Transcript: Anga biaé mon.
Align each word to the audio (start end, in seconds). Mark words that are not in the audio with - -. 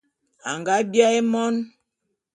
Anga 0.49 0.75
biaé 0.91 1.19
mon. 1.31 1.55